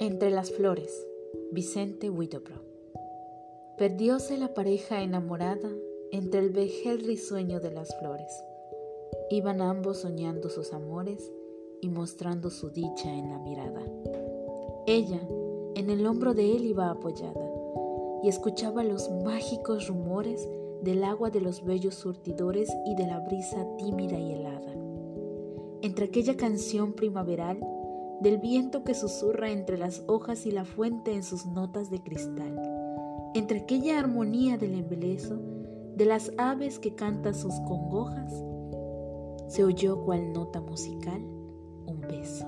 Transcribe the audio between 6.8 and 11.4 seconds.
risueño de las flores. Iban ambos soñando sus amores